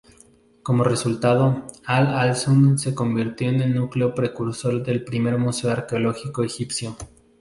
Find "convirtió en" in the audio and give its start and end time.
2.95-3.61